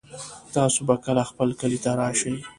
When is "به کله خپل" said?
0.87-1.49